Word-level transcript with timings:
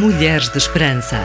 Mulheres 0.00 0.48
de 0.48 0.58
Esperança. 0.58 1.18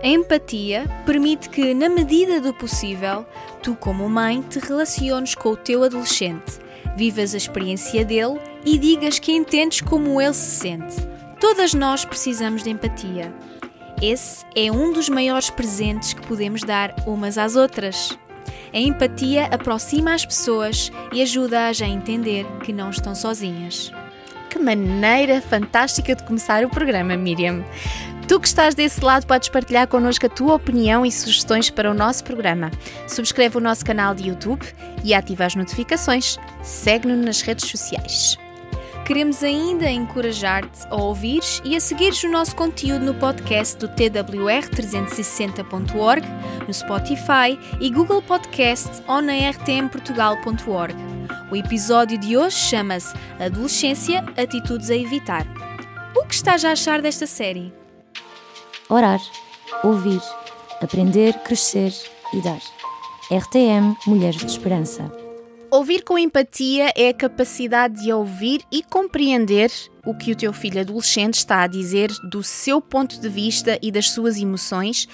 A 0.00 0.06
empatia 0.06 0.86
permite 1.04 1.48
que, 1.48 1.74
na 1.74 1.88
medida 1.88 2.40
do 2.40 2.54
possível, 2.54 3.26
tu, 3.64 3.74
como 3.74 4.08
mãe, 4.08 4.40
te 4.42 4.60
relaciones 4.60 5.34
com 5.34 5.48
o 5.48 5.56
teu 5.56 5.82
adolescente, 5.82 6.60
vivas 6.96 7.34
a 7.34 7.36
experiência 7.36 8.04
dele 8.04 8.38
e 8.64 8.78
digas 8.78 9.18
que 9.18 9.32
entendes 9.32 9.80
como 9.80 10.20
ele 10.20 10.34
se 10.34 10.60
sente. 10.60 10.94
Todas 11.40 11.74
nós 11.74 12.04
precisamos 12.04 12.62
de 12.62 12.70
empatia. 12.70 13.34
Esse 14.00 14.46
é 14.54 14.70
um 14.70 14.92
dos 14.92 15.08
maiores 15.08 15.50
presentes 15.50 16.12
que 16.12 16.24
podemos 16.28 16.62
dar 16.62 16.94
umas 17.08 17.36
às 17.36 17.56
outras. 17.56 18.16
A 18.72 18.78
empatia 18.78 19.46
aproxima 19.46 20.14
as 20.14 20.24
pessoas 20.24 20.92
e 21.12 21.20
ajuda-as 21.20 21.82
a 21.82 21.88
entender 21.88 22.46
que 22.62 22.72
não 22.72 22.88
estão 22.90 23.16
sozinhas. 23.16 23.90
Maneira 24.58 25.40
fantástica 25.40 26.14
de 26.14 26.22
começar 26.24 26.62
o 26.64 26.68
programa, 26.68 27.16
Miriam! 27.16 27.64
Tu 28.26 28.38
que 28.38 28.46
estás 28.46 28.74
desse 28.74 29.02
lado 29.02 29.26
podes 29.26 29.48
partilhar 29.48 29.88
connosco 29.88 30.26
a 30.26 30.28
tua 30.28 30.54
opinião 30.54 31.06
e 31.06 31.10
sugestões 31.10 31.70
para 31.70 31.90
o 31.90 31.94
nosso 31.94 32.22
programa. 32.24 32.70
Subscreve 33.06 33.56
o 33.56 33.60
nosso 33.60 33.86
canal 33.86 34.14
de 34.14 34.28
YouTube 34.28 34.62
e 35.02 35.14
ativa 35.14 35.46
as 35.46 35.54
notificações. 35.54 36.36
Segue-nos 36.62 37.24
nas 37.24 37.40
redes 37.40 37.70
sociais. 37.70 38.36
Queremos 39.06 39.42
ainda 39.42 39.90
encorajar-te 39.90 40.86
a 40.90 40.96
ouvires 40.96 41.62
e 41.64 41.74
a 41.74 41.80
seguires 41.80 42.22
o 42.24 42.28
nosso 42.28 42.54
conteúdo 42.54 43.06
no 43.06 43.14
podcast 43.14 43.78
do 43.78 43.88
TWR360.org, 43.88 46.28
no 46.66 46.74
Spotify 46.74 47.58
e 47.80 47.88
Google 47.88 48.20
Podcast 48.20 49.02
ou 49.06 49.22
na 49.22 49.32
rtmportugal.org. 49.32 50.94
O 51.50 51.56
episódio 51.56 52.18
de 52.18 52.36
hoje 52.36 52.58
chama-se 52.58 53.14
Adolescência 53.38 54.22
Atitudes 54.36 54.90
a 54.90 54.94
Evitar. 54.94 55.46
O 56.14 56.26
que 56.26 56.34
estás 56.34 56.62
a 56.62 56.72
achar 56.72 57.00
desta 57.00 57.26
série? 57.26 57.72
Orar, 58.86 59.18
ouvir, 59.82 60.20
aprender, 60.82 61.32
crescer 61.38 61.90
e 62.34 62.42
dar. 62.42 62.60
RTM 63.30 63.96
Mulheres 64.06 64.40
de 64.40 64.50
Esperança. 64.50 65.10
Ouvir 65.70 66.02
com 66.02 66.18
empatia 66.18 66.92
é 66.94 67.08
a 67.08 67.14
capacidade 67.14 68.02
de 68.02 68.12
ouvir 68.12 68.62
e 68.70 68.82
compreender 68.82 69.70
o 70.04 70.14
que 70.14 70.32
o 70.32 70.36
teu 70.36 70.52
filho 70.52 70.82
adolescente 70.82 71.34
está 71.34 71.62
a 71.62 71.66
dizer 71.66 72.10
do 72.30 72.42
seu 72.42 72.78
ponto 72.78 73.18
de 73.18 73.28
vista 73.30 73.78
e 73.80 73.90
das 73.90 74.10
suas 74.10 74.36
emoções, 74.36 75.08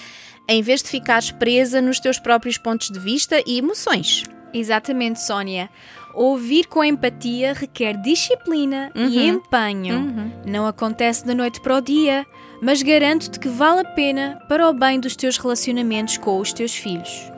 em 0.49 0.61
vez 0.61 0.83
de 0.83 0.89
ficares 0.89 1.31
presa 1.31 1.81
nos 1.81 2.01
teus 2.01 2.19
próprios 2.19 2.57
pontos 2.57 2.89
de 2.89 2.99
vista 2.99 3.41
e 3.47 3.57
emoções. 3.57 4.23
Exatamente, 4.53 5.21
Sónia. 5.21 5.69
Ouvir 6.15 6.67
com 6.67 6.81
empatia 6.81 7.53
requer 7.53 8.01
disciplina 8.01 8.89
uhum. 8.95 9.07
e 9.09 9.27
empenho. 9.27 9.97
Uhum. 9.97 10.31
Não 10.45 10.65
acontece 10.65 11.25
da 11.25 11.35
noite 11.35 11.59
para 11.59 11.75
o 11.75 11.81
dia, 11.81 12.25
mas 12.61 12.81
garanto-te 12.81 13.37
que 13.37 13.49
vale 13.49 13.81
a 13.81 13.91
pena 13.91 14.39
para 14.47 14.69
o 14.69 14.73
bem 14.73 14.97
dos 14.97 15.17
teus 15.17 15.37
relacionamentos 15.37 16.17
com 16.17 16.39
os 16.39 16.53
teus 16.53 16.73
filhos. 16.73 17.29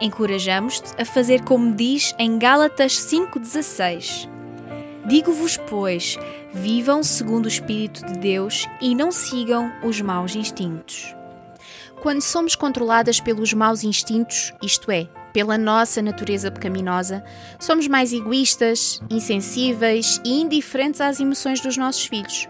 Encorajamos-te 0.00 1.00
a 1.00 1.04
fazer 1.04 1.44
como 1.44 1.72
diz 1.72 2.12
em 2.18 2.36
Gálatas 2.36 2.94
5,16. 2.94 4.28
Digo-vos, 5.06 5.56
pois, 5.68 6.18
vivam 6.52 7.04
segundo 7.04 7.44
o 7.44 7.48
Espírito 7.48 8.04
de 8.04 8.18
Deus 8.18 8.66
e 8.80 8.96
não 8.96 9.12
sigam 9.12 9.72
os 9.84 10.00
maus 10.00 10.34
instintos. 10.34 11.14
Quando 12.02 12.20
somos 12.20 12.56
controladas 12.56 13.20
pelos 13.20 13.52
maus 13.52 13.84
instintos, 13.84 14.52
isto 14.62 14.90
é, 14.90 15.06
pela 15.34 15.58
nossa 15.58 16.00
natureza 16.00 16.48
pecaminosa, 16.48 17.24
somos 17.58 17.88
mais 17.88 18.12
egoístas, 18.12 19.02
insensíveis 19.10 20.20
e 20.24 20.40
indiferentes 20.40 21.00
às 21.00 21.18
emoções 21.18 21.60
dos 21.60 21.76
nossos 21.76 22.06
filhos. 22.06 22.48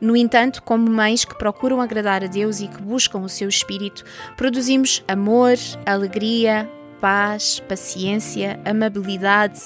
No 0.00 0.14
entanto, 0.14 0.62
como 0.62 0.88
mães 0.88 1.24
que 1.24 1.34
procuram 1.34 1.80
agradar 1.80 2.22
a 2.22 2.26
Deus 2.26 2.60
e 2.60 2.68
que 2.68 2.80
buscam 2.80 3.20
o 3.20 3.28
seu 3.28 3.48
espírito, 3.48 4.04
produzimos 4.36 5.02
amor, 5.08 5.54
alegria, 5.86 6.70
paz, 7.00 7.60
paciência, 7.60 8.60
amabilidade, 8.66 9.62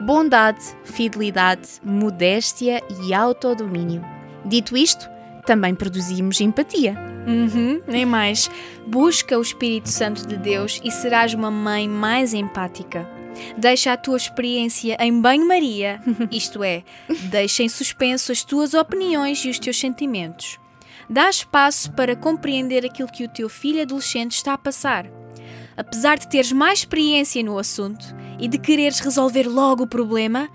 bondade, 0.00 0.60
fidelidade, 0.84 1.68
modéstia 1.84 2.82
e 3.04 3.14
autodomínio. 3.14 4.04
Dito 4.44 4.76
isto, 4.76 5.08
também 5.48 5.74
produzimos 5.74 6.42
empatia. 6.42 6.94
Uhum, 7.26 7.80
nem 7.88 8.04
mais. 8.04 8.50
Busca 8.86 9.38
o 9.38 9.40
Espírito 9.40 9.88
Santo 9.88 10.28
de 10.28 10.36
Deus 10.36 10.78
e 10.84 10.90
serás 10.90 11.32
uma 11.32 11.50
mãe 11.50 11.88
mais 11.88 12.34
empática. 12.34 13.08
Deixa 13.56 13.94
a 13.94 13.96
tua 13.96 14.18
experiência 14.18 14.94
em 15.00 15.22
banho-maria, 15.22 16.02
isto 16.30 16.62
é, 16.62 16.84
deixa 17.30 17.62
em 17.62 17.68
suspenso 17.68 18.30
as 18.30 18.44
tuas 18.44 18.74
opiniões 18.74 19.42
e 19.42 19.48
os 19.48 19.58
teus 19.58 19.80
sentimentos. 19.80 20.58
Dá 21.08 21.30
espaço 21.30 21.92
para 21.92 22.14
compreender 22.14 22.84
aquilo 22.84 23.10
que 23.10 23.24
o 23.24 23.28
teu 23.28 23.48
filho 23.48 23.80
adolescente 23.80 24.32
está 24.32 24.52
a 24.52 24.58
passar 24.58 25.06
apesar 25.78 26.18
de 26.18 26.28
teres 26.28 26.50
mais 26.50 26.80
experiência 26.80 27.40
no 27.40 27.56
assunto 27.56 28.04
e 28.36 28.48
de 28.48 28.58
quereres 28.58 28.98
resolver 28.98 29.44
logo 29.44 29.84
o 29.84 29.86
problema, 29.86 30.50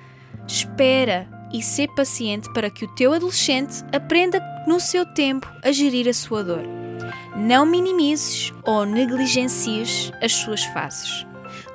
espera 0.46 1.26
e 1.54 1.62
ser 1.62 1.88
paciente 1.96 2.52
para 2.52 2.70
que 2.70 2.84
o 2.84 2.96
teu 2.96 3.14
adolescente 3.14 3.86
aprenda 3.94 4.53
no 4.68 4.80
seu 4.80 5.06
tempo 5.06 5.52
a 5.62 5.72
gerir 5.72 6.08
a 6.08 6.14
sua 6.14 6.44
dor. 6.44 6.64
Não 7.36 7.66
minimizes 7.66 8.54
ou 8.64 8.86
negligencies 8.86 10.12
as 10.22 10.34
suas 10.34 10.64
fases. 10.66 11.26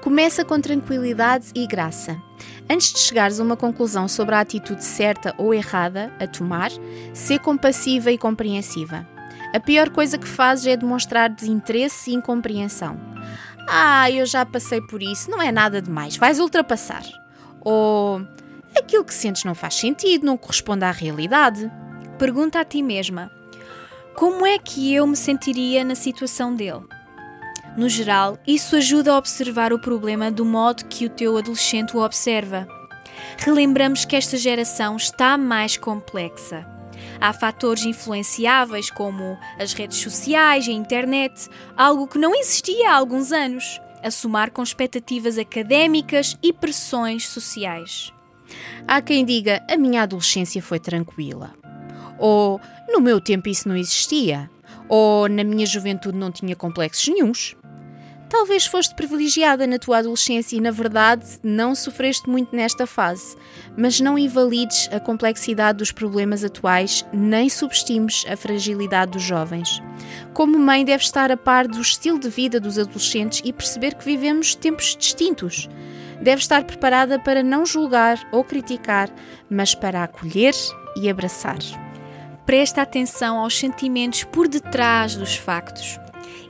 Começa 0.02 0.44
com 0.44 0.60
tranquilidade 0.60 1.46
e 1.54 1.66
graça. 1.66 2.16
Antes 2.70 2.92
de 2.92 2.98
chegares 3.00 3.40
a 3.40 3.42
uma 3.42 3.56
conclusão 3.56 4.06
sobre 4.06 4.34
a 4.34 4.40
atitude 4.40 4.84
certa 4.84 5.34
ou 5.38 5.54
errada 5.54 6.12
a 6.20 6.26
tomar, 6.26 6.70
ser 7.12 7.38
compassiva 7.40 8.12
e 8.12 8.18
compreensiva. 8.18 9.06
A 9.54 9.58
pior 9.58 9.88
coisa 9.90 10.18
que 10.18 10.28
fazes 10.28 10.66
é 10.66 10.76
demonstrar 10.76 11.30
desinteresse 11.30 12.10
e 12.10 12.14
incompreensão. 12.14 13.00
Ah, 13.66 14.10
eu 14.10 14.24
já 14.26 14.44
passei 14.44 14.80
por 14.82 15.02
isso, 15.02 15.30
não 15.30 15.40
é 15.40 15.50
nada 15.50 15.80
demais, 15.80 16.16
vais 16.16 16.38
ultrapassar. 16.38 17.02
Ou 17.60 18.22
aquilo 18.76 19.04
que 19.04 19.14
sentes 19.14 19.44
não 19.44 19.54
faz 19.54 19.74
sentido, 19.74 20.24
não 20.24 20.36
corresponde 20.36 20.84
à 20.84 20.90
realidade. 20.90 21.70
Pergunta 22.18 22.58
a 22.58 22.64
ti 22.64 22.82
mesma: 22.82 23.30
como 24.16 24.44
é 24.44 24.58
que 24.58 24.92
eu 24.92 25.06
me 25.06 25.16
sentiria 25.16 25.84
na 25.84 25.94
situação 25.94 26.52
dele? 26.52 26.82
No 27.76 27.88
geral, 27.88 28.36
isso 28.44 28.74
ajuda 28.74 29.12
a 29.12 29.16
observar 29.16 29.72
o 29.72 29.78
problema 29.78 30.28
do 30.28 30.44
modo 30.44 30.86
que 30.86 31.06
o 31.06 31.10
teu 31.10 31.38
adolescente 31.38 31.96
o 31.96 32.00
observa. 32.00 32.66
Relembramos 33.38 34.04
que 34.04 34.16
esta 34.16 34.36
geração 34.36 34.96
está 34.96 35.38
mais 35.38 35.76
complexa. 35.76 36.66
Há 37.20 37.32
fatores 37.32 37.84
influenciáveis 37.84 38.90
como 38.90 39.38
as 39.56 39.72
redes 39.72 39.98
sociais, 39.98 40.66
a 40.66 40.72
internet, 40.72 41.48
algo 41.76 42.08
que 42.08 42.18
não 42.18 42.34
existia 42.34 42.90
há 42.90 42.96
alguns 42.96 43.30
anos, 43.30 43.80
a 44.02 44.10
somar 44.10 44.50
com 44.50 44.62
expectativas 44.62 45.38
académicas 45.38 46.36
e 46.42 46.52
pressões 46.52 47.28
sociais. 47.28 48.12
Há 48.88 49.00
quem 49.00 49.24
diga: 49.24 49.64
a 49.70 49.76
minha 49.76 50.02
adolescência 50.02 50.60
foi 50.60 50.80
tranquila. 50.80 51.54
Ou 52.18 52.60
no 52.88 53.00
meu 53.00 53.20
tempo 53.20 53.48
isso 53.48 53.68
não 53.68 53.76
existia. 53.76 54.50
Ou 54.88 55.28
na 55.28 55.44
minha 55.44 55.66
juventude 55.66 56.16
não 56.16 56.32
tinha 56.32 56.56
complexos 56.56 57.06
nenhums. 57.08 57.56
Talvez 58.28 58.66
foste 58.66 58.94
privilegiada 58.94 59.66
na 59.66 59.78
tua 59.78 59.98
adolescência 59.98 60.54
e, 60.54 60.60
na 60.60 60.70
verdade, 60.70 61.24
não 61.42 61.74
sofreste 61.74 62.28
muito 62.28 62.54
nesta 62.54 62.86
fase, 62.86 63.34
mas 63.74 64.00
não 64.00 64.18
invalides 64.18 64.88
a 64.92 65.00
complexidade 65.00 65.78
dos 65.78 65.90
problemas 65.90 66.44
atuais 66.44 67.06
nem 67.10 67.48
subestimes 67.48 68.26
a 68.28 68.36
fragilidade 68.36 69.12
dos 69.12 69.22
jovens. 69.22 69.82
Como 70.34 70.58
mãe, 70.58 70.84
deves 70.84 71.06
estar 71.06 71.32
a 71.32 71.38
par 71.38 71.66
do 71.66 71.80
estilo 71.80 72.18
de 72.18 72.28
vida 72.28 72.60
dos 72.60 72.78
adolescentes 72.78 73.40
e 73.44 73.52
perceber 73.52 73.94
que 73.94 74.04
vivemos 74.04 74.54
tempos 74.54 74.94
distintos. 74.94 75.66
Deves 76.20 76.44
estar 76.44 76.64
preparada 76.64 77.18
para 77.18 77.42
não 77.42 77.64
julgar 77.64 78.18
ou 78.30 78.44
criticar, 78.44 79.10
mas 79.48 79.74
para 79.74 80.02
acolher 80.02 80.54
e 81.00 81.08
abraçar. 81.08 81.58
Presta 82.48 82.82
atenção 82.82 83.38
aos 83.38 83.56
sentimentos 83.56 84.24
por 84.24 84.48
detrás 84.48 85.14
dos 85.14 85.36
factos 85.36 86.00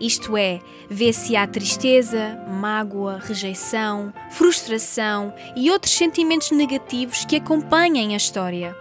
isto 0.01 0.37
é, 0.37 0.61
vê 0.89 1.13
se 1.13 1.35
há 1.35 1.47
tristeza, 1.47 2.39
mágoa, 2.49 3.19
rejeição, 3.19 4.13
frustração 4.31 5.35
e 5.57 5.71
outros 5.71 5.93
sentimentos 5.93 6.53
negativos 6.53 7.25
que 7.25 7.37
acompanhem 7.37 8.15
a 8.15 8.17
história. 8.17 8.77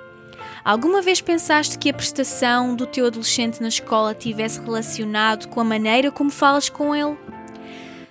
Alguma 0.64 1.02
vez 1.02 1.20
pensaste 1.20 1.80
que 1.80 1.90
a 1.90 1.94
prestação 1.94 2.76
do 2.76 2.86
teu 2.86 3.08
adolescente 3.08 3.62
na 3.62 3.70
escola 3.70 4.14
tivesse 4.14 4.60
relacionado 4.60 5.48
com 5.48 5.60
a 5.60 5.64
maneira 5.64 6.12
como 6.12 6.30
falas 6.30 6.70
com 6.70 6.96
ele? 6.96 7.18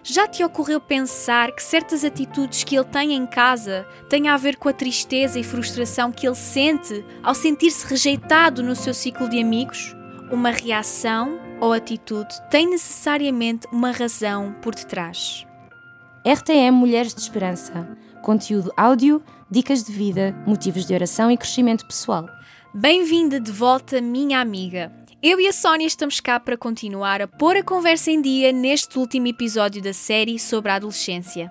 Já 0.08 0.28
te 0.28 0.44
ocorreu 0.44 0.80
pensar 0.80 1.50
que 1.50 1.60
certas 1.60 2.04
atitudes 2.04 2.62
que 2.62 2.76
ele 2.76 2.84
tem 2.84 3.12
em 3.12 3.26
casa 3.26 3.84
têm 4.08 4.28
a 4.28 4.36
ver 4.36 4.54
com 4.56 4.68
a 4.68 4.72
tristeza 4.72 5.36
e 5.36 5.42
frustração 5.42 6.12
que 6.12 6.28
ele 6.28 6.36
sente 6.36 7.04
ao 7.24 7.34
sentir-se 7.34 7.84
rejeitado 7.84 8.62
no 8.62 8.76
seu 8.76 8.94
ciclo 8.94 9.28
de 9.28 9.40
amigos? 9.40 9.96
Uma 10.30 10.50
reação 10.50 11.40
ou 11.60 11.72
atitude 11.72 12.40
tem 12.48 12.70
necessariamente 12.70 13.66
uma 13.72 13.90
razão 13.90 14.54
por 14.62 14.76
detrás. 14.76 15.44
RTM 16.24 16.70
Mulheres 16.70 17.12
de 17.12 17.20
Esperança. 17.20 17.98
Conteúdo 18.22 18.72
áudio, 18.76 19.20
dicas 19.50 19.82
de 19.82 19.90
vida, 19.90 20.36
motivos 20.46 20.86
de 20.86 20.94
oração 20.94 21.32
e 21.32 21.36
crescimento 21.36 21.84
pessoal. 21.84 22.28
Bem-vinda 22.72 23.40
de 23.40 23.50
volta, 23.50 24.00
minha 24.00 24.38
amiga. 24.38 24.92
Eu 25.28 25.40
e 25.40 25.48
a 25.48 25.52
Sónia 25.52 25.88
estamos 25.88 26.20
cá 26.20 26.38
para 26.38 26.56
continuar 26.56 27.20
a 27.20 27.26
pôr 27.26 27.56
a 27.56 27.62
conversa 27.64 28.12
em 28.12 28.22
dia 28.22 28.52
neste 28.52 28.96
último 28.96 29.26
episódio 29.26 29.82
da 29.82 29.92
série 29.92 30.38
sobre 30.38 30.70
a 30.70 30.76
adolescência. 30.76 31.50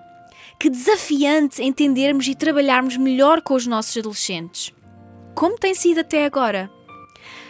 Que 0.58 0.70
desafiante 0.70 1.62
entendermos 1.62 2.26
e 2.26 2.34
trabalharmos 2.34 2.96
melhor 2.96 3.42
com 3.42 3.52
os 3.52 3.66
nossos 3.66 3.94
adolescentes. 3.98 4.72
Como 5.34 5.58
tem 5.58 5.74
sido 5.74 6.00
até 6.00 6.24
agora? 6.24 6.70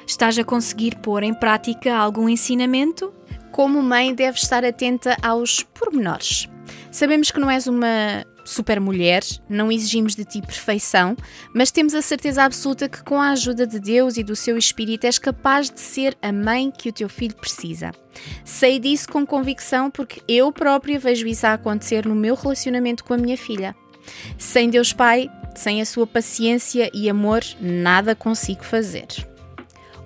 Estás 0.05 0.37
a 0.37 0.43
conseguir 0.43 0.97
pôr 0.97 1.23
em 1.23 1.33
prática 1.33 1.95
algum 1.95 2.29
ensinamento? 2.29 3.15
Como 3.53 3.81
mãe, 3.81 4.13
deves 4.13 4.43
estar 4.43 4.65
atenta 4.65 5.17
aos 5.23 5.63
pormenores. 5.63 6.49
Sabemos 6.91 7.31
que 7.31 7.39
não 7.39 7.49
és 7.49 7.69
uma 7.69 8.27
super 8.47 8.81
mulher, 8.81 9.23
não 9.49 9.71
exigimos 9.71 10.15
de 10.15 10.25
ti 10.25 10.41
perfeição, 10.41 11.17
mas 11.53 11.71
temos 11.71 11.95
a 11.95 12.01
certeza 12.01 12.45
absoluta 12.45 12.89
que 12.89 13.03
com 13.03 13.21
a 13.21 13.31
ajuda 13.31 13.67
de 13.67 13.79
Deus 13.79 14.17
e 14.17 14.23
do 14.23 14.37
seu 14.37 14.57
Espírito 14.57 15.05
és 15.05 15.19
capaz 15.19 15.69
de 15.69 15.81
ser 15.81 16.17
a 16.23 16.33
mãe 16.33 16.71
que 16.71 16.89
o 16.89 16.93
teu 16.93 17.09
filho 17.09 17.35
precisa. 17.35 17.91
Sei 18.45 18.79
disso 18.79 19.09
com 19.09 19.27
convicção 19.27 19.91
porque 19.91 20.23
eu 20.27 20.51
própria 20.53 20.99
vejo 20.99 21.27
isso 21.27 21.47
a 21.47 21.55
acontecer 21.55 22.07
no 22.07 22.15
meu 22.15 22.35
relacionamento 22.35 23.05
com 23.05 23.13
a 23.13 23.19
minha 23.19 23.37
filha. 23.37 23.75
Sem 24.39 24.71
Deus 24.71 24.93
Pai, 24.93 25.29
sem 25.55 25.83
a 25.83 25.85
sua 25.85 26.07
paciência 26.07 26.91
e 26.95 27.11
amor, 27.11 27.43
nada 27.61 28.15
consigo 28.15 28.65
fazer. 28.65 29.07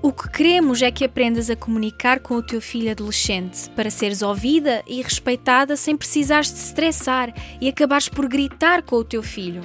O 0.03 0.15
que 0.15 0.31
queremos 0.31 0.81
é 0.81 0.91
que 0.91 1.05
aprendas 1.05 1.51
a 1.51 1.57
comunicar 1.57 2.21
com 2.21 2.35
o 2.35 2.43
teu 2.43 2.59
filho 2.59 2.91
adolescente 2.91 3.69
para 3.77 3.91
seres 3.91 4.23
ouvida 4.23 4.83
e 4.87 5.03
respeitada 5.03 5.77
sem 5.77 5.95
precisares 5.95 6.51
de 6.51 6.59
estressar 6.59 7.35
e 7.61 7.69
acabares 7.69 8.09
por 8.09 8.27
gritar 8.27 8.83
com 8.83 8.97
o 8.97 9.05
teu 9.05 9.23
filho. 9.23 9.61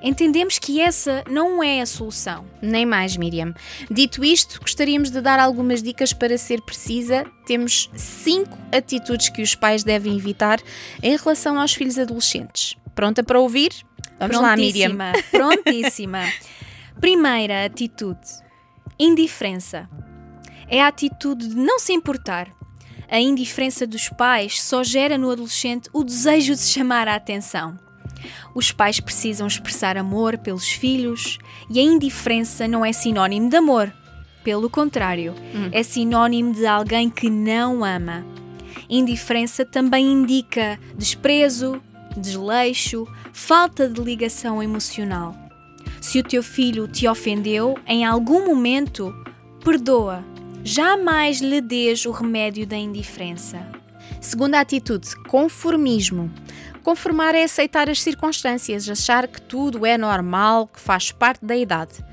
Entendemos 0.00 0.60
que 0.60 0.80
essa 0.80 1.24
não 1.28 1.60
é 1.60 1.80
a 1.80 1.86
solução. 1.86 2.44
Nem 2.62 2.86
mais, 2.86 3.16
Miriam. 3.16 3.52
Dito 3.90 4.24
isto, 4.24 4.60
gostaríamos 4.60 5.10
de 5.10 5.20
dar 5.20 5.40
algumas 5.40 5.82
dicas 5.82 6.12
para 6.12 6.38
ser 6.38 6.62
precisa. 6.62 7.26
Temos 7.44 7.90
cinco 7.96 8.56
atitudes 8.70 9.28
que 9.28 9.42
os 9.42 9.56
pais 9.56 9.82
devem 9.82 10.16
evitar 10.16 10.60
em 11.02 11.16
relação 11.16 11.60
aos 11.60 11.74
filhos 11.74 11.98
adolescentes. 11.98 12.76
Pronta 12.94 13.24
para 13.24 13.40
ouvir? 13.40 13.72
Vamos 14.20 14.40
lá, 14.40 14.56
Miriam. 14.56 14.96
Prontíssima. 15.32 16.20
Primeira 17.00 17.64
atitude 17.64 18.44
Indiferença. 18.98 19.88
É 20.68 20.80
a 20.82 20.88
atitude 20.88 21.48
de 21.48 21.56
não 21.56 21.78
se 21.78 21.92
importar. 21.92 22.48
A 23.08 23.20
indiferença 23.20 23.86
dos 23.86 24.08
pais 24.08 24.62
só 24.62 24.82
gera 24.82 25.18
no 25.18 25.30
adolescente 25.30 25.88
o 25.92 26.04
desejo 26.04 26.54
de 26.54 26.62
chamar 26.62 27.08
a 27.08 27.14
atenção. 27.14 27.78
Os 28.54 28.72
pais 28.72 29.00
precisam 29.00 29.46
expressar 29.46 29.96
amor 29.96 30.38
pelos 30.38 30.68
filhos 30.68 31.38
e 31.68 31.78
a 31.78 31.82
indiferença 31.82 32.66
não 32.66 32.84
é 32.84 32.92
sinónimo 32.92 33.48
de 33.48 33.56
amor. 33.56 33.92
Pelo 34.42 34.70
contrário, 34.70 35.34
hum. 35.54 35.70
é 35.72 35.82
sinónimo 35.82 36.52
de 36.52 36.66
alguém 36.66 37.10
que 37.10 37.28
não 37.28 37.84
ama. 37.84 38.24
Indiferença 38.88 39.64
também 39.64 40.12
indica 40.12 40.78
desprezo, 40.96 41.82
desleixo, 42.16 43.06
falta 43.32 43.88
de 43.88 44.00
ligação 44.00 44.62
emocional. 44.62 45.43
Se 46.04 46.18
o 46.18 46.22
teu 46.22 46.42
filho 46.42 46.86
te 46.86 47.08
ofendeu 47.08 47.78
em 47.86 48.04
algum 48.04 48.44
momento, 48.44 49.10
perdoa. 49.64 50.22
Jamais 50.62 51.40
lhe 51.40 51.62
des 51.62 52.04
o 52.04 52.10
remédio 52.10 52.66
da 52.66 52.76
indiferença. 52.76 53.66
Segunda 54.20 54.60
atitude, 54.60 55.16
conformismo. 55.22 56.30
Conformar 56.82 57.34
é 57.34 57.44
aceitar 57.44 57.88
as 57.88 58.02
circunstâncias, 58.02 58.86
achar 58.86 59.26
que 59.26 59.40
tudo 59.40 59.86
é 59.86 59.96
normal, 59.96 60.66
que 60.66 60.78
faz 60.78 61.10
parte 61.10 61.42
da 61.42 61.56
idade. 61.56 62.04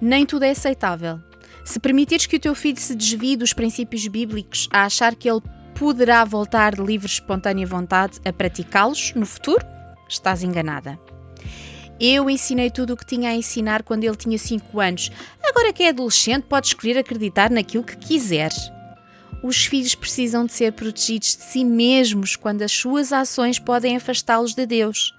Nem 0.00 0.24
tudo 0.24 0.44
é 0.44 0.50
aceitável. 0.50 1.18
Se 1.64 1.80
permitires 1.80 2.26
que 2.26 2.36
o 2.36 2.40
teu 2.40 2.54
filho 2.54 2.78
se 2.78 2.94
desvie 2.94 3.36
dos 3.36 3.52
princípios 3.52 4.06
bíblicos 4.06 4.68
a 4.72 4.84
achar 4.84 5.16
que 5.16 5.28
ele 5.28 5.42
poderá 5.74 6.24
voltar 6.24 6.76
de 6.76 6.82
livre 6.82 7.08
espontânea 7.08 7.66
vontade 7.66 8.20
a 8.24 8.32
praticá-los 8.32 9.12
no 9.16 9.26
futuro, 9.26 9.66
estás 10.08 10.44
enganada. 10.44 11.00
Eu 12.00 12.30
ensinei 12.30 12.70
tudo 12.70 12.94
o 12.94 12.96
que 12.96 13.04
tinha 13.04 13.28
a 13.28 13.34
ensinar 13.34 13.82
quando 13.82 14.04
ele 14.04 14.16
tinha 14.16 14.38
5 14.38 14.80
anos. 14.80 15.10
Agora 15.44 15.70
que 15.70 15.82
é 15.82 15.90
adolescente, 15.90 16.44
pode 16.44 16.68
escolher 16.68 16.96
acreditar 16.96 17.50
naquilo 17.50 17.84
que 17.84 17.96
quiser. 17.96 18.50
Os 19.42 19.66
filhos 19.66 19.94
precisam 19.94 20.46
de 20.46 20.52
ser 20.54 20.72
protegidos 20.72 21.36
de 21.36 21.42
si 21.42 21.64
mesmos 21.64 22.36
quando 22.36 22.62
as 22.62 22.72
suas 22.72 23.12
ações 23.12 23.58
podem 23.58 23.96
afastá-los 23.96 24.54
de 24.54 24.64
Deus. 24.64 25.14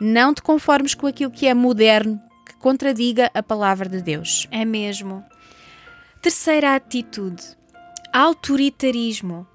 Não 0.00 0.34
te 0.34 0.42
conformes 0.42 0.94
com 0.94 1.06
aquilo 1.06 1.30
que 1.30 1.46
é 1.46 1.54
moderno, 1.54 2.20
que 2.44 2.54
contradiga 2.56 3.30
a 3.32 3.42
palavra 3.42 3.88
de 3.88 4.02
Deus. 4.02 4.48
É 4.50 4.64
mesmo. 4.64 5.24
Terceira 6.20 6.74
atitude: 6.74 7.42
autoritarismo. 8.12 9.46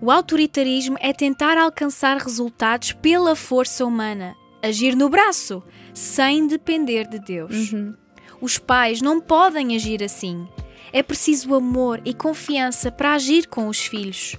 O 0.00 0.10
autoritarismo 0.10 0.96
é 1.00 1.12
tentar 1.12 1.56
alcançar 1.56 2.16
resultados 2.18 2.92
pela 2.92 3.36
força 3.36 3.84
humana, 3.84 4.34
agir 4.62 4.94
no 4.96 5.08
braço, 5.08 5.62
sem 5.94 6.46
depender 6.46 7.08
de 7.08 7.18
Deus. 7.18 7.72
Uhum. 7.72 7.94
Os 8.40 8.58
pais 8.58 9.00
não 9.00 9.20
podem 9.20 9.74
agir 9.74 10.02
assim. 10.02 10.46
É 10.92 11.02
preciso 11.02 11.54
amor 11.54 12.00
e 12.04 12.14
confiança 12.14 12.90
para 12.90 13.14
agir 13.14 13.46
com 13.46 13.68
os 13.68 13.80
filhos. 13.86 14.36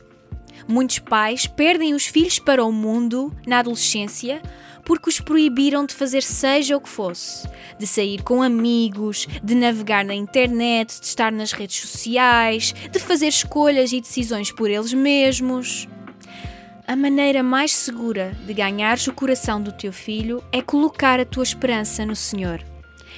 Muitos 0.68 1.00
pais 1.00 1.48
perdem 1.48 1.94
os 1.94 2.06
filhos 2.06 2.40
para 2.40 2.64
o 2.64 2.72
mundo 2.72 3.34
na 3.46 3.60
adolescência 3.60 4.42
porque 4.88 5.10
os 5.10 5.19
proibiram 5.19 5.86
de 5.86 5.94
fazer 5.94 6.24
seja 6.24 6.78
o 6.78 6.81
que 6.81 6.88
fosse, 6.88 7.46
de 7.78 7.86
sair 7.86 8.24
com 8.24 8.42
amigos, 8.42 9.28
de 9.44 9.54
navegar 9.54 10.06
na 10.06 10.16
internet, 10.16 11.02
de 11.02 11.06
estar 11.06 11.30
nas 11.30 11.52
redes 11.52 11.81
sociais, 11.81 12.74
de 12.90 12.98
fazer 12.98 13.28
escolhas 13.28 13.92
e 13.92 14.00
decisões 14.00 14.50
por 14.50 14.69
eles 14.69 14.94
mesmos. 14.94 15.90
A 16.88 16.95
maneira 16.95 17.44
mais 17.44 17.74
segura 17.74 18.31
de 18.45 18.54
ganhares 18.54 19.06
o 19.07 19.13
coração 19.13 19.62
do 19.62 19.74
teu 19.74 19.92
filho 19.92 20.42
é 20.54 20.62
colocar 20.62 21.19
a 21.19 21.25
tua 21.25 21.44
esperança 21.44 22.06
no 22.06 22.16
Senhor. 22.16 22.63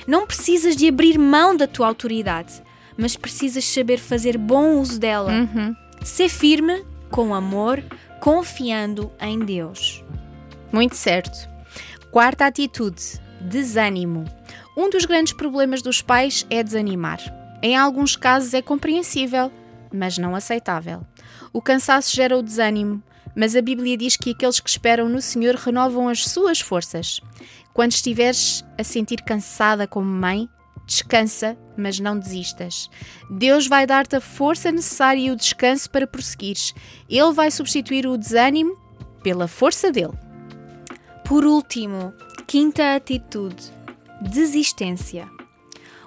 Não 0.07 0.25
precisas 0.25 0.75
de 0.75 0.87
abrir 0.87 1.19
mão 1.19 1.55
da 1.55 1.67
tua 1.67 1.85
autoridade, 1.85 2.63
mas 2.97 3.15
precisas 3.15 3.63
saber 3.63 3.99
fazer 3.99 4.39
bom 4.39 4.79
uso 4.79 4.99
dela. 4.99 5.31
Uhum. 5.31 5.75
Ser 6.03 6.29
firme, 6.29 6.83
com 7.11 7.31
amor, 7.31 7.83
confiando 8.19 9.11
em 9.21 9.37
Deus. 9.37 10.03
Muito 10.71 10.95
certo. 10.95 11.47
Quarta 12.09 12.47
atitude: 12.47 13.21
desânimo. 13.39 14.25
Um 14.75 14.89
dos 14.89 15.05
grandes 15.05 15.33
problemas 15.33 15.83
dos 15.83 16.01
pais 16.01 16.43
é 16.49 16.63
desanimar. 16.63 17.19
Em 17.61 17.77
alguns 17.77 18.15
casos 18.15 18.55
é 18.55 18.63
compreensível, 18.63 19.51
mas 19.93 20.17
não 20.17 20.33
aceitável. 20.33 21.05
O 21.53 21.61
cansaço 21.61 22.15
gera 22.15 22.35
o 22.35 22.41
desânimo, 22.41 23.03
mas 23.35 23.55
a 23.55 23.61
Bíblia 23.61 23.97
diz 23.97 24.17
que 24.17 24.31
aqueles 24.31 24.59
que 24.59 24.69
esperam 24.69 25.07
no 25.07 25.21
Senhor 25.21 25.55
renovam 25.55 26.07
as 26.07 26.27
suas 26.27 26.59
forças. 26.59 27.21
Quando 27.73 27.91
estiveres 27.91 28.63
a 28.77 28.83
sentir 28.83 29.21
cansada 29.21 29.87
como 29.87 30.07
mãe, 30.07 30.49
descansa, 30.85 31.57
mas 31.77 31.99
não 31.99 32.17
desistas. 32.17 32.89
Deus 33.29 33.67
vai 33.67 33.85
dar-te 33.85 34.15
a 34.15 34.21
força 34.21 34.71
necessária 34.71 35.21
e 35.21 35.31
o 35.31 35.35
descanso 35.35 35.89
para 35.89 36.07
prosseguires. 36.07 36.73
Ele 37.07 37.31
vai 37.31 37.51
substituir 37.51 38.07
o 38.07 38.17
desânimo 38.17 38.77
pela 39.23 39.47
força 39.47 39.91
dele. 39.91 40.17
Por 41.25 41.45
último, 41.45 42.13
quinta 42.47 42.95
atitude: 42.95 43.71
desistência. 44.21 45.29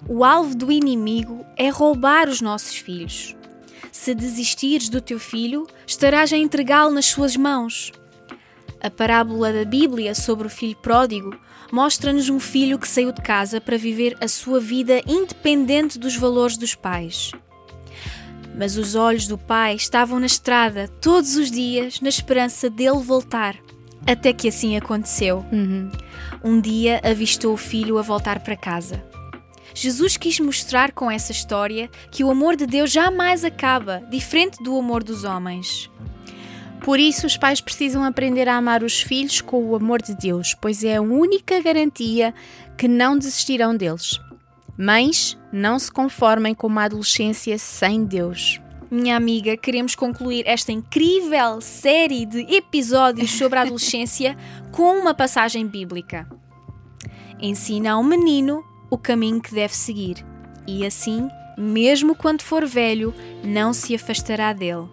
O 0.09 0.25
alvo 0.25 0.57
do 0.57 0.73
inimigo 0.73 1.47
é 1.57 1.69
roubar 1.69 2.29
os 2.29 2.41
nossos 2.41 2.75
filhos. 2.75 3.37
Se 3.93 4.15
desistires 4.15 4.89
do 4.89 5.03
teu 5.03 5.21
filho, 5.21 5.67
estarás 5.87 6.33
a 6.33 6.37
entregá-lo 6.37 6.95
nas 6.95 7.05
suas 7.05 7.37
mãos. 7.37 7.93
A 8.83 8.91
parábola 8.91 9.53
da 9.53 9.67
Bíblia 9.67 10.15
sobre 10.15 10.47
o 10.47 10.51
filho 10.51 10.75
pródigo 10.75 11.39
mostra-nos 11.71 12.31
um 12.31 12.41
filho 12.41 12.79
que 12.79 12.89
saiu 12.89 13.13
de 13.13 13.21
casa 13.21 13.61
para 13.61 13.77
viver 13.77 14.17
a 14.19 14.27
sua 14.27 14.59
vida 14.59 15.03
independente 15.07 15.99
dos 15.99 16.17
valores 16.17 16.57
dos 16.57 16.75
pais. 16.75 17.33
Mas 18.57 18.79
os 18.79 18.95
olhos 18.95 19.27
do 19.27 19.37
pai 19.37 19.75
estavam 19.75 20.19
na 20.19 20.27
estrada 20.27 20.89
todos 21.01 21.37
os 21.37 21.51
dias 21.51 22.01
na 22.01 22.09
esperança 22.09 22.71
dele 22.71 22.99
voltar. 22.99 23.57
Até 24.07 24.33
que 24.33 24.49
assim 24.49 24.75
aconteceu. 24.75 25.45
Uhum. 25.53 25.93
Um 26.43 26.61
dia 26.61 26.99
avistou 27.05 27.53
o 27.53 27.59
filho 27.59 27.99
a 27.99 28.03
voltar 28.03 28.41
para 28.41 28.57
casa. 28.57 29.12
Jesus 29.75 30.17
quis 30.17 30.39
mostrar 30.41 30.93
com 30.93 31.11
essa 31.11 31.33
história 31.33 31.91
que 32.11 32.25
o 32.25 32.31
amor 32.31 32.57
de 32.57 32.67
Deus 32.67 32.91
jamais 32.91 33.45
acaba, 33.45 34.03
diferente 34.11 34.63
do 34.63 34.77
amor 34.79 35.03
dos 35.03 35.25
homens. 35.25 35.91
Por 36.85 36.99
isso, 36.99 37.27
os 37.27 37.37
pais 37.37 37.61
precisam 37.61 38.03
aprender 38.03 38.49
a 38.49 38.57
amar 38.57 38.83
os 38.83 39.01
filhos 39.01 39.41
com 39.41 39.65
o 39.65 39.77
amor 39.77 40.03
de 40.03 40.17
Deus, 40.17 40.55
pois 40.61 40.83
é 40.83 40.97
a 40.97 41.03
única 41.03 41.61
garantia 41.63 42.35
que 42.77 42.89
não 42.89 43.17
desistirão 43.17 43.77
deles. 43.77 44.21
Mães, 44.77 45.39
não 45.53 45.79
se 45.79 45.93
conformem 45.93 46.55
com 46.55 46.67
uma 46.67 46.85
adolescência 46.85 47.57
sem 47.57 48.05
Deus. 48.05 48.61
Minha 48.91 49.17
amiga, 49.17 49.57
queremos 49.57 49.95
concluir 49.95 50.45
esta 50.47 50.73
incrível 50.73 51.61
série 51.61 52.27
de 52.27 52.41
episódios 52.53 53.31
sobre 53.31 53.59
a 53.59 53.63
adolescência 53.63 54.37
com 54.73 54.99
uma 54.99 55.15
passagem 55.15 55.67
bíblica. 55.67 56.29
Ensina 57.41 57.93
a 57.93 57.99
um 57.99 58.05
menino 58.05 58.65
o 58.93 58.99
caminho 58.99 59.41
que 59.41 59.55
deve 59.55 59.75
seguir, 59.75 60.23
e 60.67 60.85
assim 60.85 61.27
mesmo 61.57 62.15
quando 62.15 62.43
for 62.43 62.67
velho, 62.67 63.15
não 63.43 63.73
se 63.73 63.95
afastará 63.95 64.53
dele. 64.53 64.87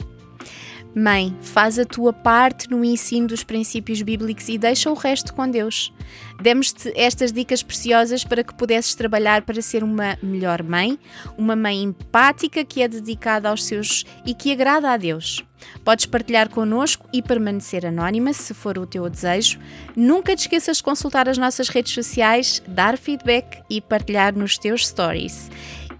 Mãe, 0.95 1.37
faz 1.41 1.77
a 1.77 1.85
tua 1.85 2.11
parte 2.11 2.69
no 2.69 2.83
ensino 2.83 3.27
dos 3.27 3.43
princípios 3.43 4.01
bíblicos 4.01 4.49
e 4.49 4.57
deixa 4.57 4.89
o 4.89 4.95
resto 4.95 5.33
com 5.33 5.49
Deus. 5.49 5.93
Demos-te 6.41 6.91
estas 6.95 7.31
dicas 7.31 7.61
preciosas 7.61 8.23
para 8.23 8.43
que 8.43 8.55
pudesses 8.55 8.95
trabalhar 8.95 9.43
para 9.43 9.61
ser 9.61 9.83
uma 9.83 10.17
melhor 10.21 10.63
mãe, 10.63 10.97
uma 11.37 11.55
mãe 11.55 11.83
empática 11.83 12.65
que 12.65 12.81
é 12.81 12.87
dedicada 12.87 13.49
aos 13.49 13.65
seus 13.65 14.03
e 14.25 14.33
que 14.33 14.51
agrada 14.51 14.89
a 14.91 14.97
Deus. 14.97 15.45
Podes 15.83 16.07
partilhar 16.07 16.49
connosco 16.49 17.07
e 17.13 17.21
permanecer 17.21 17.85
anónima 17.85 18.33
se 18.33 18.53
for 18.53 18.77
o 18.79 18.87
teu 18.87 19.07
desejo. 19.09 19.59
Nunca 19.95 20.35
te 20.35 20.39
esqueças 20.39 20.77
de 20.77 20.83
consultar 20.83 21.29
as 21.29 21.37
nossas 21.37 21.69
redes 21.69 21.93
sociais, 21.93 22.63
dar 22.67 22.97
feedback 22.97 23.61
e 23.69 23.79
partilhar 23.79 24.35
nos 24.35 24.57
teus 24.57 24.87
stories. 24.87 25.51